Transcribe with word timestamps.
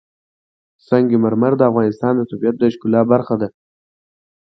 سنگ 0.87 1.09
مرمر 1.23 1.53
د 1.57 1.61
افغانستان 1.69 2.13
د 2.17 2.21
طبیعت 2.31 2.55
د 2.59 2.63
ښکلا 2.73 3.01
برخه 3.13 3.35
ده. 3.41 3.47